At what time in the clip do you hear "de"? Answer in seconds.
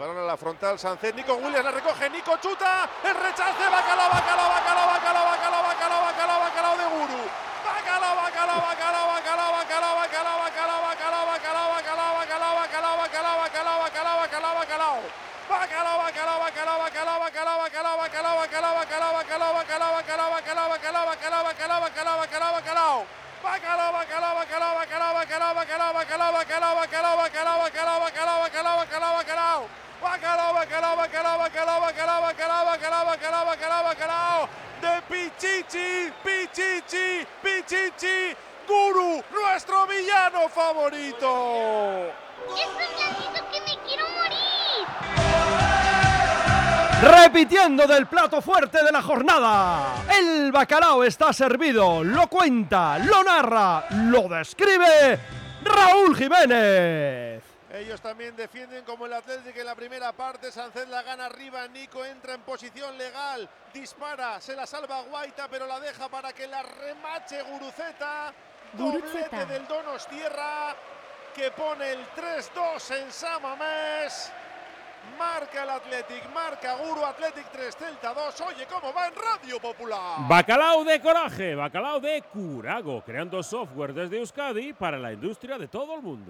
6.80-6.86, 34.80-35.02, 48.82-48.92, 80.84-81.00, 82.00-82.22, 85.56-85.68